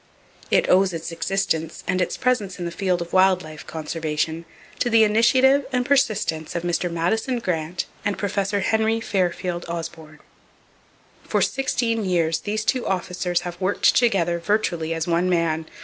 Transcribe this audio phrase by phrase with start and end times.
[0.49, 4.45] It owes its existence and its presence in the field of wild life conservation
[4.79, 6.91] to the initiative and persistence of Mr.
[6.91, 8.33] Madison Grant and Prof.
[8.49, 10.17] Henry Fairfield Osborn.
[11.23, 15.67] For sixteen years these two officers have worked together virtually as one man.